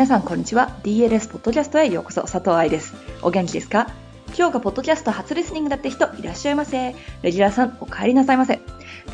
[0.00, 0.78] 皆さんこんにちは。
[0.82, 2.22] DLS ポッドキャストへようこそ。
[2.22, 2.94] 佐藤愛です。
[3.20, 3.86] お元気ですか？
[4.28, 6.94] 今日がポッドキャスト初リスニングだって人いらっしゃいませ。
[7.20, 8.60] レギュラーさんお帰りなさいませ。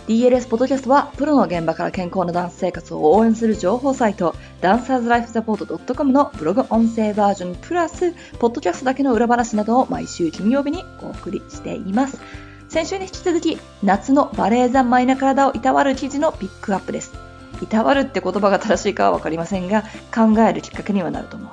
[0.07, 12.21] DLS ポッドキャストはプロの現場から健康なダンス生活を応援する情報サイトダンサーズライフサポート .com のブログ音声バージョンプラスポッドキャストだけの裏話などを毎週金曜日にお送りしています。
[12.69, 17.26] 先週に引き続き夏のバレエ三昧な体をいたわる記事のピックアップです。
[17.63, 19.83] いたわるって言葉が正しいかはわかりませんが、
[20.15, 21.51] 考えるきっかけにはなると思う。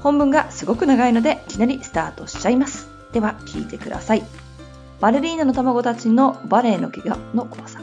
[0.00, 2.88] 本文がすごく長いので、いきなりスタートしちゃいます。
[3.12, 4.22] では、聞いてください。
[5.00, 7.80] バレリーナの卵たちのバレエの怪我の怖さ。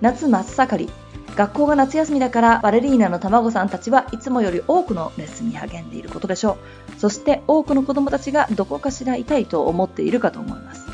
[0.00, 0.92] 夏真っ盛り。
[1.36, 6.58] 学校が夏休みだからバレリーナの卵さんたちはいつもより多くのレッスンに励んでいることでしょ
[6.96, 7.00] う。
[7.00, 10.86] そして多くの子供たちがどこかしら痛いと思っているかと思います。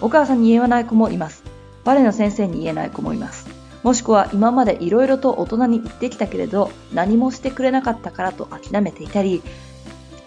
[0.00, 1.42] お母さんに言えない子もいます。
[1.84, 3.47] バレエの先生に言えない子もいます。
[3.82, 9.42] もしくは今までいろいろと大人に言ってきたけれど何もしてくれなかったからと諦めていたり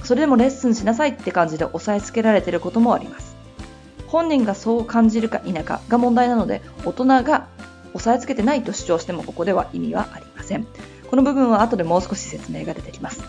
[0.03, 3.35] それでもレッスンしなさいって感じで押さえつけられていることもあります。
[4.07, 7.47] 本人がそう感じるか否かが問題なので大人が
[7.93, 10.67] 押さえつけてないと主張してもここでは意味はありません。
[11.09, 13.23] この部分は後でもう少し説明が出てきます。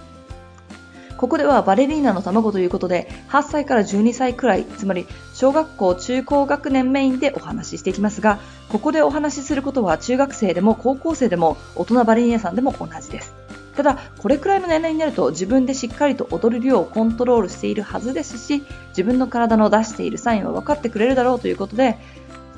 [1.16, 13.34] ここではバレリーナの卵ということで、8歳から12歳くらい、つまり小学校中高学年メインでお話ししていきますが、ここでお話しすることは中学生でも高校生でも大人バレリーナさんでも同じです。
[13.76, 21.98] ただ、これくらいの年齢になると自分でしっかりと踊る量をコントロールしているはずですし、自分の体の出しているサインは分かってくれるだろうということで、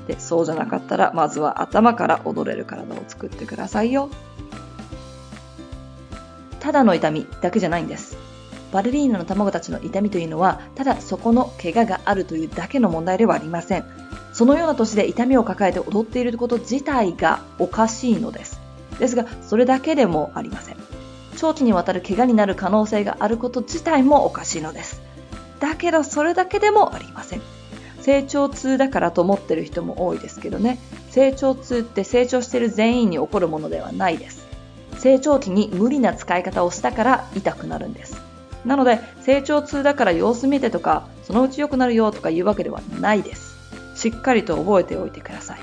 [0.08, 4.10] でそうじゃなかったら、まずは頭から踊れる体を作ってくださいよ。
[6.60, 8.23] ただの痛みだけじゃないんです。
[8.74, 13.84] バレリーナの卵たちの痛みというのは、ただそこの怪我があるというだけの問題ではありません。
[14.32, 18.60] そのような年で痛みを抱えて踊っていること自体がおかしいのです。
[18.98, 20.76] ですが、それだけでもありません。
[21.36, 25.00] 長期にわたる怪我になる可能性があること自体もおかしいのです。
[25.60, 27.42] だけど、それだけでもありません。
[28.00, 30.80] 成長痛だからと思ってる人も多いですけどね。
[31.10, 34.44] 成長痛って成長している全員に起こるものではないです。
[34.98, 38.33] 成長期に無理な使い方をしたから痛くなるんです。
[38.64, 43.54] なので、成長痛だから様子見てとか、そのうち良くなるよとかいうわけではないです。
[43.94, 45.58] しっかりと覚えておいてください。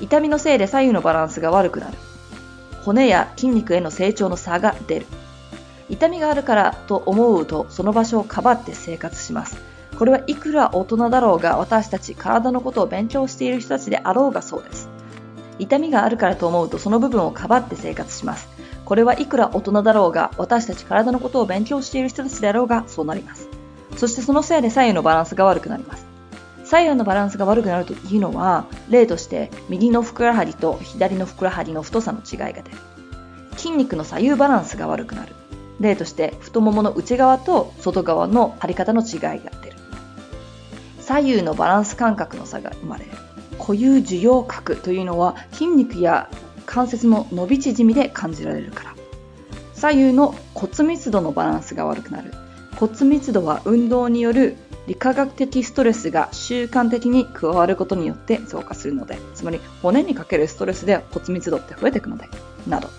[0.00, 1.96] 痛みのせいで左右のバランスが悪くなる。
[2.84, 5.06] 骨や筋肉への成長の差が出る。
[5.88, 9.56] 痛みがあるからと思うと、その場所をかばって生活します。
[9.98, 14.88] これはいくら大人だろうが、私たち体のことを勉強している人たちであろうがそうです。
[15.58, 18.53] 痛みがあるからと思うと、その部分をかばって生活します。
[18.84, 23.48] これはいくら大人だろうが、私たち体のことを勉強している人たちであろうが、そうなります。
[23.96, 26.04] そしてそのせいで左右のバランスが悪くなります。
[26.64, 32.78] 左右のバランスが悪くなるというのは、例として右のふくらはぎと左のふくらはぎの太さの違いが出る。
[33.56, 35.32] 筋肉の左右バランスが悪くなる。
[35.80, 39.76] 例として太ももの内側と外側の張り方の違いが出る。
[41.00, 43.10] 左右のバランス感覚の差が生まれる。
[43.58, 46.28] 固有受容角というのは筋肉や
[46.74, 48.94] 関節の伸び縮みで感じられるから。
[49.74, 52.32] 左右の骨密度のバランスが悪くなる。
[52.74, 54.56] 骨密度は運動による
[54.88, 62.28] 理化学的ストレスが習慣的に加わることによって増加するのでつまり骨にかけるストレスで骨密度って増えていくので
[62.66, 62.90] など。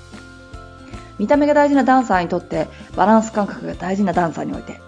[1.20, 4.80] 見た目が大事なダンサーにとってバランス感覚が大事なダンサーにおいて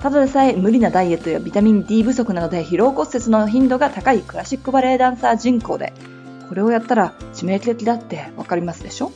[0.00, 5.92] ただでさえ無理なダイエットやビタミン D 不足などで疲労骨折の頻度が高いクラシックバレエダンサー人口で
[6.52, 9.10] これをやったら致命的だってわかりますでしょ？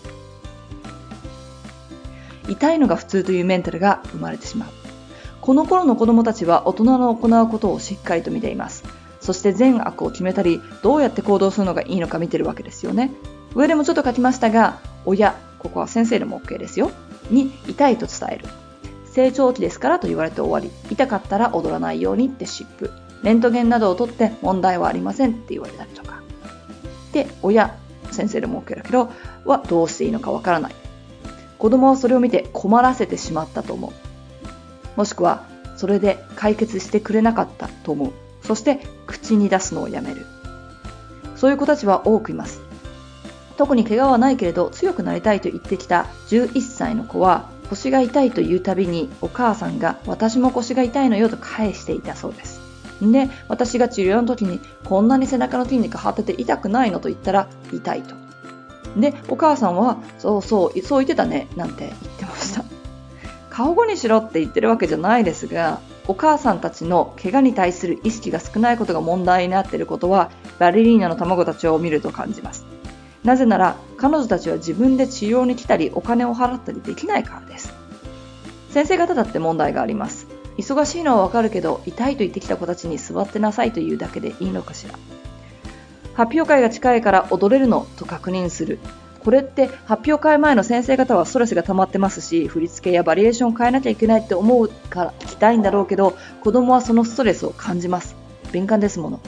[2.49, 4.71] 痛いのが普通というメンタルが生まれてしまう。
[5.43, 8.85] この頃の子供たちは大人の行うことをしっかりと見ています。
[9.21, 13.13] そして善悪を決めたり、どうやって行動するのがいいのか見てるわけですよね。
[13.55, 16.91] 上でもちょっと書きましたが、親、ここは先生でも OK ですよ。
[17.29, 18.47] に、痛いと伝える。
[19.13, 22.91] 成長期ですからと言われて終わり、痛かったら踊らないようにって湿布。
[23.23, 26.25] レントゲンなどを取って問題はありませんって言われたりとか。
[27.13, 27.77] で、親、
[28.11, 29.11] 先生でも OK だけど、
[29.45, 30.75] はどうしていいのかわからない。
[31.59, 33.93] 子供はそれを見て困らせてしまったと思う。
[34.97, 35.45] もしくは、
[35.77, 38.13] それで解決してくれなかったと思う。
[38.43, 40.27] そして、口に出すのをやめる。
[41.37, 42.67] そういう子たちは多くいます。
[43.57, 52.66] 特に怪我はないけれど強くなりたいと言ってきた11歳の子は腰が痛いと言うたびにお母さんが私も腰が痛いのよと返していたそうです。
[53.03, 58.15] で、私が治療の時にこんなに背中の筋肉張ってて痛くないのと言ったら痛いと。
[58.97, 62.65] で、お母さんはそうそう、そう言ってたねなんて言ってました。
[63.51, 72.65] 顔後にしろって言ってるわけじゃないですが、お母さんたちの怪我に対する意識が少ないことが問題になっていることは、バレリーナの卵たちを見ると感じます。
[73.27, 77.75] なぜなら彼女たちは自分で治療に来たりお金を払ったりできないからです
[78.71, 84.95] 先生方だって問題があります忙しいのはわかるけど痛いと言ってきた子たちに座ってなさいというだけでいいのかしら。
[86.15, 88.79] 発表会が近いから踊れるのと確認する。
[89.23, 98.15] これって発表会前の先生方はストレスが溜まってますし振り付けやバリエーションを変えなきゃいけないって思うから聞きたいんだろうけど子供はそのストレスを感じます。
[98.53, 99.21] 敏感ですもの。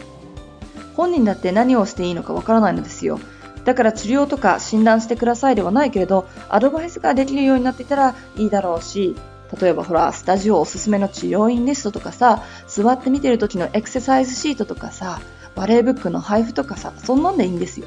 [0.96, 3.18] 本人だって何をしていいのかわからないのですよ。
[3.64, 9.14] だから治療とか診断してくださいではないけれどアドバイスができるようになっていたらいいだろうし
[9.60, 15.20] 例えばほらスタジオおすすめの治療院リストとかさ座って見てる時のエクササイズシートとかさ
[15.54, 17.86] バレーブックの配布とかさそんなんでいいんですよ。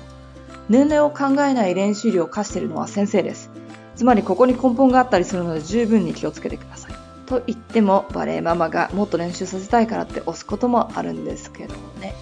[0.69, 3.49] 年齢を考えない練習量を課してるのは先生です。
[3.95, 6.91] つまりここに根本があったりするので十分に気をつけてください。
[7.27, 12.13] と言ってもバレエママがもっと練習させたいからって押すこともあるんですけどね。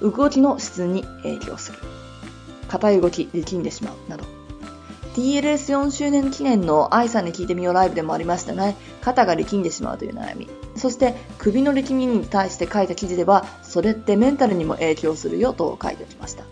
[0.00, 1.78] 動きの質に影響する。
[2.68, 4.24] 硬い動き力んでしまうなど。
[5.14, 8.76] TLS4 周年記念の愛さんに聞いてみようライブでもありましたね。
[9.00, 10.48] 肩が力んでしまうという悩み。
[10.74, 16.42] そして首の力みに対して書いた記事では、それってメンタルにも影響するよと書いておきました。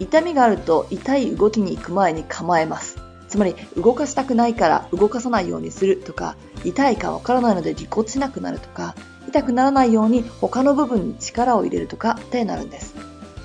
[0.00, 2.98] 痛みがあると痛い動きに行く前に構えます。
[3.26, 8.94] つまり動かしたくないから動かさないようにするとか、痛いかわからないのでぎこちなくなるとか、
[9.28, 12.94] 痛くならないように他の部分に力を入れるとかってなるんです。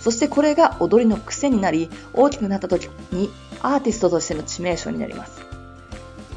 [0.02, 3.30] そしてこれが踊りの癖になり、大きくなった時に
[3.64, 5.42] アーティストとしての致命傷になります。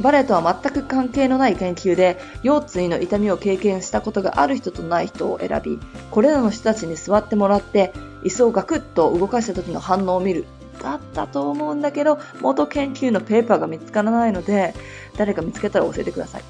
[0.00, 5.78] バレエとは全く関係のない研究で、腰椎の痛みを経験したことがある人とない人を選び、
[6.10, 7.92] これらの人たちに座ってもらって、
[8.22, 10.46] 椅子をガクッと動かした時の反応を見る。
[10.82, 14.74] だったと思うんだけど、元研究のペーパーが見つからないので、
[15.16, 16.42] 誰か見つけたら教えてください。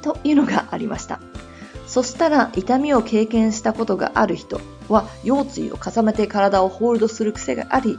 [0.00, 1.20] というのがありました。
[1.86, 7.98] そしたら痛みを経験したことがある人は腰椎を重ねて体をホールドする癖があり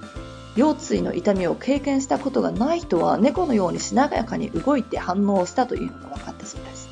[0.58, 6.90] 腰椎の痛みを経験したことがない人は猫のようにしなやかに動いて反応したというのが分かったそうです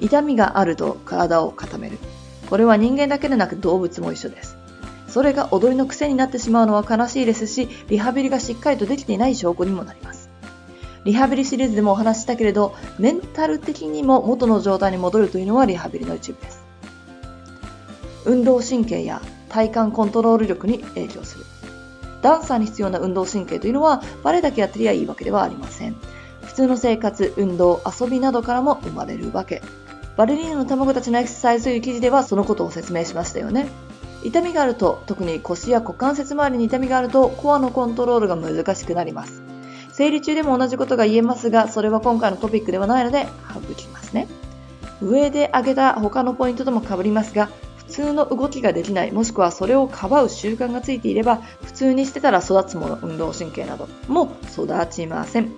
[0.00, 1.98] 痛みがあると体を固める
[2.48, 4.56] これは人間だけでなく動物も一緒です
[5.08, 10.24] それが踊りの癖になってしまうのは悲しいですしリハビリがしっかりとできていない証拠にもなります
[11.04, 16.64] リハビリシリーズでもお話ししたけれど、メンタル的にも元の状態に戻るというのはリハビリの一部です。
[18.24, 19.20] 運動神経や
[19.50, 21.44] 体幹コントロール力に影響する。
[22.24, 25.94] ダンサーに必要な運動神経というのはバレエだけやってりゃいいわけではありません。
[26.42, 29.60] 普通の生活、運動、遊びなどからも生まれるわけ。
[30.16, 33.66] バレリーナの卵たちのエクササイズという記事ではそのことを説明しましたよね。
[34.22, 39.42] 痛みがあると、特に腰や股関節周りに痛みがあると、コアのコントロールが難しくなります。
[39.92, 44.28] 生理中でも同じことが言えますが、それは今回のトピックではないので省きますね。
[45.02, 47.50] 上で挙げた他のポイントとも被りますが、
[47.86, 55.52] 普通の動きができない、もしくはそれをかばう習慣がついていれば、普通にしてたら育つもの、運動神経なども育ちません。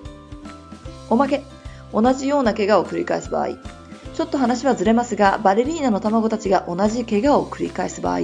[1.08, 1.44] おまけ、
[1.93, 3.50] 同じような怪我を繰り返す場合、
[4.14, 8.20] ちょっと話はずれますが、バレリーナの卵たちが同じ怪我を繰り返す場合、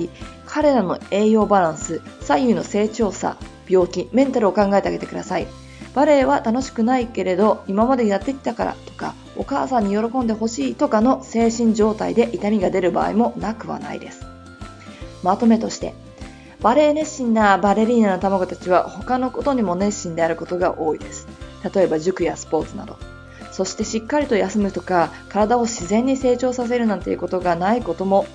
[0.47, 3.37] 彼らの栄養バランス、左右の成長差、
[3.69, 5.47] 病気、メンタルを考えてあげてください。
[5.95, 14.27] バレエは楽しくないけれど今までやってきたからとかお母さんに喜んでほしいとかの精神状態で痛みが出る場合もなくはないです。
[15.23, 15.95] まとめとして
[16.61, 21.27] バレエ熱心なバレリーナの卵たちは他のことにも熱心であることが多いです。
[21.75, 22.97] 例えば塾やスポーツなど。
[23.51, 28.27] そしてしっかりと休むとか体を自然に成長させるなんていうことがないことも多い。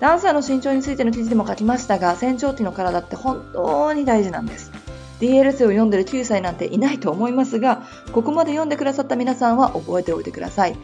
[0.00, 4.72] ダンサーの身長についての記事でも書きましたが成長期の体って本当に大事なんです。
[5.20, 7.82] DLS を読んでる9歳なんていないと思いますが、
[8.12, 10.76] ここまで読んでくださった皆さんは覚えておいてください。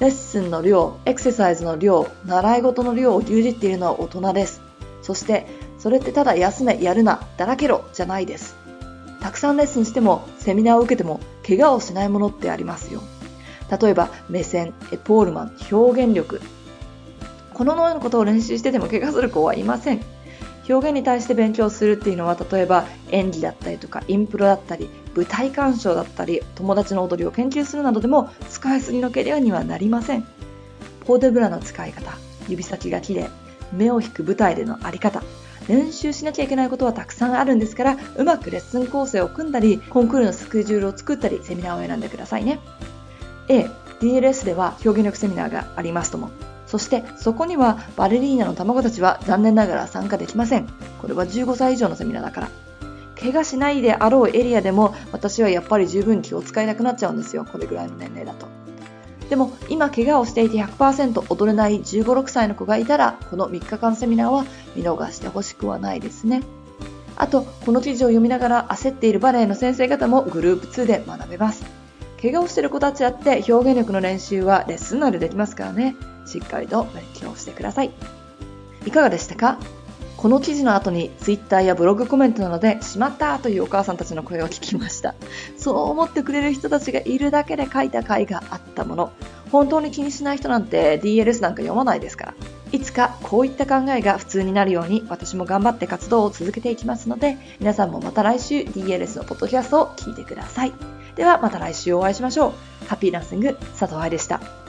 [0.00, 4.60] レッスンの量、エクササイズの量、習い事の量を牛耳っているのは大人です。
[5.02, 5.46] そして、
[5.78, 8.56] それってただ休め、やるな、だらけろ、じゃないです。
[9.20, 13.00] たくさんレッスンしても、セミナーを受けても、怪我をしないものってありますよ。
[13.80, 16.40] 例えば、目線、エポールマン、表現力。
[17.54, 20.00] このようなことを練習してても怪我する子はいません。
[20.68, 30.26] 表現に対して勉強するっていうのは例えば演技だったりとかインプロだったり舞台鑑賞だったり友達の踊りを研究するなどでも使いすぎの怪我にはなりません。
[31.04, 32.12] ポーデブラの使い方
[32.48, 33.30] 指先が綺麗
[33.72, 35.22] 目を引く舞台でのあり方
[35.68, 42.60] 練習しなきゃいけないことはたくさんあるんですからうまくレッスン構成を組んだりコンクールのスケジュールを作ったりセミナーを選んでくださいね。
[43.48, 43.66] A
[44.00, 46.30] DLS では表現力セミナーがありますとも。
[46.72, 50.66] そしてそこにはバレリーナの卵たちは残念ながら参加できません。
[51.02, 52.48] これは15歳以上のセミナーだから。
[53.20, 57.44] 怪我しないであろうエリアでも私はやっぱり十分気を使えなくなっちゃうんですよ。
[57.44, 58.46] これぐらいの年齢だと。
[59.28, 66.42] でも今怪我をしていて100%踊れない15、6歳の子がいたらこの3日間セミナーは見逃してほしくはないですね。
[67.16, 71.81] あと、この記事を読みながら焦っているバレエの先生方もグループ2で学べます。
[72.22, 75.96] 怪我をしてる子たちだって表現力の練習はレッスン内でできますからね。
[76.24, 77.90] しっかりと勉強してください。
[78.86, 79.58] いかがでしたか？
[80.16, 85.16] この記事の後に Twitter やブログコメントなどでしまったというお母さんたちの声を聞きました。
[85.58, 89.12] そう思ってくれる人たちがいるだけで書いた回があったもの。
[89.50, 92.34] 本当に気にしない人なんて DLS なんか読まないですから。
[92.70, 100.72] いつかこういった考えが普通になるように私も頑張って活動を続けていきますので、皆さんもまた来週 DLS のポッドキャストを聞いてください。
[101.16, 102.52] ではまた来週お会いしましょう。
[102.88, 104.61] ハッピーランシング佐藤愛でした。